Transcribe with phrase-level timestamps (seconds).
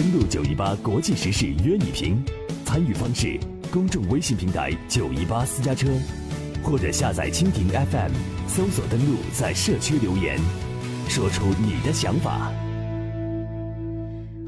[0.00, 2.24] 登录九一八国际时事约你评，
[2.64, 3.38] 参与方式：
[3.70, 5.88] 公众微信平台九一八私家车，
[6.62, 8.10] 或者下载蜻蜓 FM，
[8.48, 10.38] 搜索登录在社区留言，
[11.06, 12.50] 说出你的想法。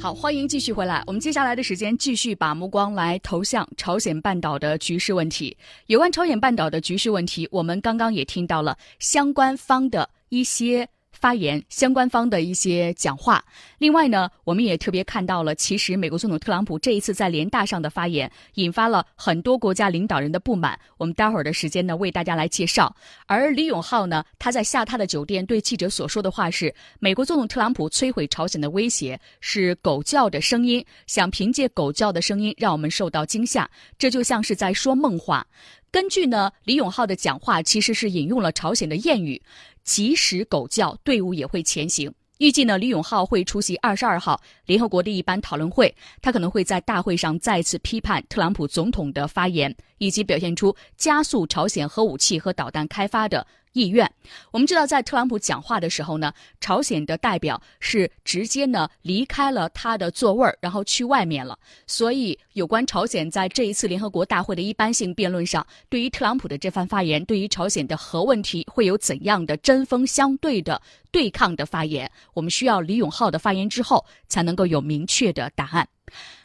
[0.01, 1.05] 好，欢迎继续回来。
[1.07, 5.55] 我们接下来的时间继续把目光来投向朝鲜半岛的局势问题。
[5.89, 10.89] 有关朝鲜半岛的局势问题，我们刚刚也听到了相关方的一些。
[11.23, 13.45] 发言相关方的一些讲话。
[13.79, 20.77] 另外呢，我们也特别看到了，其实美国总统特朗普这一次在联大上的发言，引发了很多国家领导人的不满。
[20.97, 22.93] 我们待会儿的时间呢，为大家来介绍。
[23.27, 35.47] 而李永浩呢，他在下榻的酒店对记者所说的话是：美国总统特朗普摧毁朝鲜的威胁是狗叫的声音，想凭借狗叫的声音让我们受到惊吓，这就像是在说梦话。
[35.93, 39.41] 根据呢，李永浩的讲话其实是引用了朝鲜的谚语。
[39.85, 42.11] 即使狗叫，队伍也会前行。
[42.39, 53.47] 预计呢，李永浩会出席二十二号联合国的一般讨论会，他可能会在大会上再次批判特朗普总统的发言，以及表现出加速朝鲜核武器和导弹开发的。
[53.73, 54.11] 意愿，
[54.51, 61.59] 我们知道，在特朗普讲话的时候呢，朝鲜的代表是直接呢离开了他的座位儿，然后去外面了。
[61.87, 75.89] 所以，有关朝鲜在这一次联合国大会的一般性辩论上，对于特朗普的这番发言，对于朝鲜的核问题会有怎样的针锋相对的对抗的发言，我们需要李永浩的发言之后才能够有明确的答案。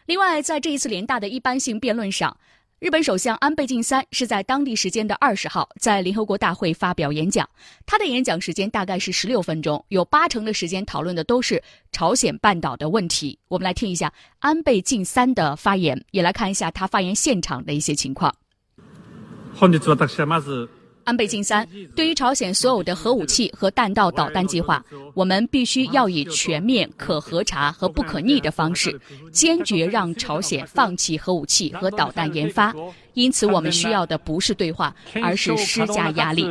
[0.06, 2.38] 另外，在这一次联大的一般性辩论上。
[2.80, 7.50] 日本首相安倍晋三是在当地时间的二十号在联合国大会发表演讲，
[7.88, 13.40] 他的演讲时间大概是十六分钟，有八成的时间讨论的都是朝鲜半岛的问题。
[13.48, 18.32] 我们来听一下安倍晋三的发言，也来看一下他发言现场的一些情况。
[21.08, 24.84] 安倍晋三对于朝鲜所有的核武器和弹道导弹计划，
[25.14, 29.00] 我们必须要以全面、可核查和不可逆的方式，
[29.32, 32.76] 坚决让朝鲜放弃核武器和导弹研发。
[33.14, 36.46] 因此，我们需要的不是对话，而是施加压力。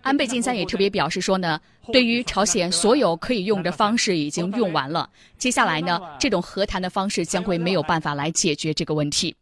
[0.00, 1.60] 安倍晋三也特别表示说呢，
[1.92, 9.36] 对于朝鲜所有可以用的方式已经用完了，接下来呢，这种和谈的方式将会没有办法来解决这个问题。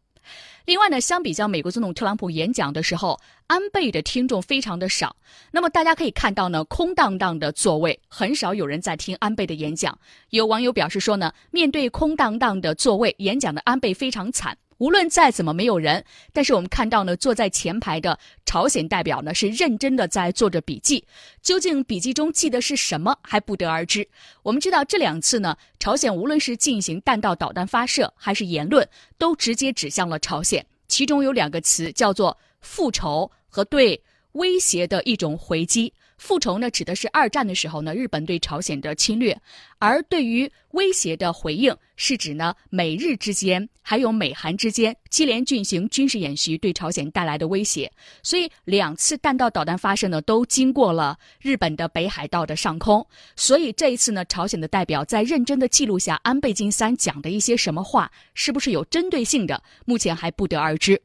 [0.67, 5.15] 另外呢，相比较美国总统特朗普演讲的时候，安倍的听众非常的少。
[5.53, 9.97] 那么大家可以看到呢，空荡荡的座位，很少有人在听安倍的演讲。
[10.31, 14.59] 有网友表示说呢，面对空荡荡的座位，演讲的安倍非常惨。
[14.79, 21.05] 无论再怎么没有人，但是我们看到呢，坐在前排的朝鲜代表呢是认真的在做着笔记。
[21.43, 24.07] 究竟笔记中记的是什么，还不得而知。
[24.43, 30.65] 我们知道这两次呢，朝鲜无论是进行弹道导弹发射，还是言论，都直接指向了朝鲜。
[30.89, 34.01] 其中有两个词叫做复仇和对
[34.37, 35.93] 威胁的一种回击。
[36.17, 39.37] 复仇呢，指的是二战的时候呢，日本对朝鲜的侵略；
[39.79, 47.93] 而对于威胁的回应，是指呢美日之间还有美韩之间接连进行军事演习对朝鲜带来的威胁。
[48.23, 53.07] 所以两次弹道导弹发射呢，都经过了日本的北海道的上空。
[53.37, 60.99] 所以这一次呢，朝鲜的代表在认真的记录下安倍晋三讲的一些什么话，是不是有针对性的，目前还不得而知。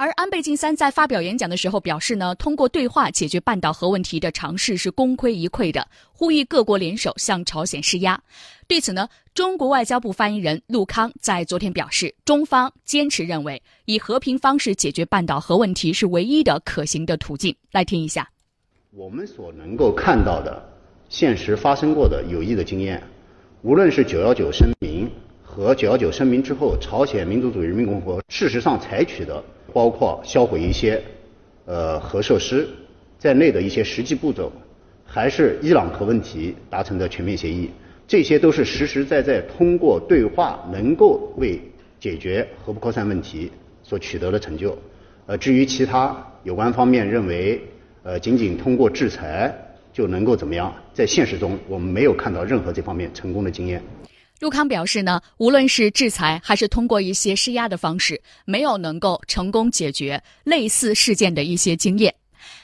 [0.00, 8.22] 而安倍晋三在发表演讲的时候表示呢，通过对话解决半岛核问题的尝试是功亏一篑的，呼吁各国联手向朝鲜施压。
[8.68, 17.52] 对此呢，中国外交部发言人陆康在昨天表示，中方坚持认为以和平方式解决半岛核问题是唯一的可行的途径。
[17.72, 18.30] 来听一下，
[18.92, 20.62] 我们所能够看到的
[21.08, 23.02] 现实发生过的有益的经验，
[23.62, 25.10] 无论是九幺九声明
[25.58, 29.42] 和九幺九声明之后，朝鲜民主主义人民共和国事实上采取的。
[29.72, 31.02] 包括销毁一些
[31.66, 32.66] 呃核设施
[33.18, 34.52] 在内的一些实际步骤，
[35.04, 37.70] 还是伊朗核问题达成的全面协议，
[38.06, 41.60] 这些都是实实在在通过对话能够为
[41.98, 43.50] 解决核不扩散问题
[43.82, 44.78] 所取得的成就。
[45.26, 47.60] 呃，至于其他有关方面认为
[48.04, 49.52] 呃仅仅通过制裁
[49.92, 53.82] 就能够怎么样，在现实中我们没有看到任何这方面成功的经验。
[54.40, 62.14] 陆康表示呢，无论是制裁还是通过一些施压的方式，没有能够成功解决类似事件的一些经验。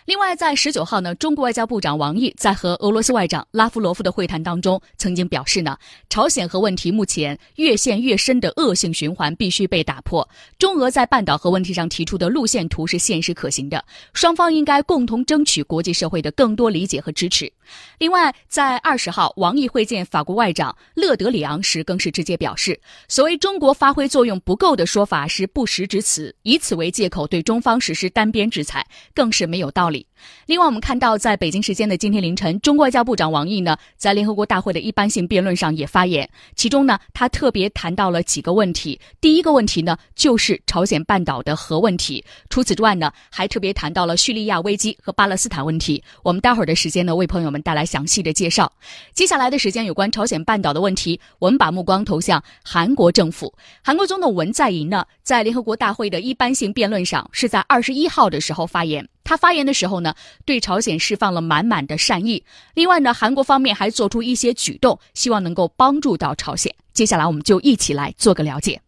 [0.07, 5.79] 另外，在十九号呢，中国外交部长王毅在和俄罗斯外长拉夫罗夫的会谈当中，曾经表示呢，
[6.11, 10.29] 朝鲜核问题目前越陷越深的恶性循环必须被打破。
[10.59, 17.51] 中俄在半岛核问题上提出的路线图是现实可行的，双方应该共同争取国际社会的更多理解和支持。
[17.99, 22.79] 另外，在二十号，王毅会见法国外长勒德里昂时，更是直接表示，
[23.09, 29.94] 所谓中国发挥作用不够的说法是不实之词，以此为借口对中方实施单边制裁，更是没有道理。
[29.95, 30.07] 理。
[30.47, 39.01] 另外，我们看到，在北京时间的今天凌晨，中国外交部长王毅呢，在联合国大会的一般性辩论上也发言，其中呢，他特别谈到了几个问题。
[39.21, 42.25] 第一个问题呢，就是朝鲜半岛的核问题。
[42.51, 46.03] 除此之外呢，还特别谈到了叙利亚危机和巴勒斯坦问题。
[46.23, 48.71] 我们待会儿的时间呢，为朋友们带来详细的介绍。
[49.15, 53.55] 接下来的时间，有关朝鲜半岛的问题，我们把目光投向韩国政府。
[53.83, 59.07] 韩国总统文在寅呢，在联合国大会的一般性辩论上，是在二十一号的时候发言。
[59.25, 62.45] 他发言的时候呢，对朝鲜释放了满满的善意。
[62.75, 66.73] 另外呢，韩国方面还做出一些举动，希望能够帮助到朝鲜。
[66.93, 68.81] 接下来，我们就一起来做个了解。